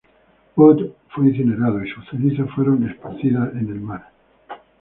Wood 0.55 0.93
fue 1.09 1.27
incinerado 1.27 1.85
y 1.85 1.91
sus 1.91 2.03
cenizas 2.09 2.49
fueron 2.55 2.89
esparcidas 2.89 3.51
en 3.53 3.67
el 3.71 3.81
mar. 3.81 4.09